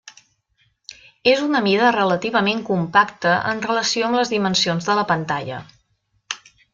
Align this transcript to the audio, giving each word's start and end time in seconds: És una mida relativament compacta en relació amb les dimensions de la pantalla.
És 1.33 1.41
una 1.47 1.59
mida 1.65 1.91
relativament 1.97 2.63
compacta 2.71 3.35
en 3.53 3.63
relació 3.69 4.09
amb 4.11 4.19
les 4.21 4.33
dimensions 4.37 4.89
de 4.91 4.97
la 5.01 5.05
pantalla. 5.13 5.61